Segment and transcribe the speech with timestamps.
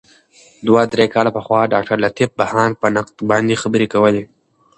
[0.67, 4.23] دوه درې کاله پخوا ډاګټرلطیف بهاند په نقد باندي خبري کولې.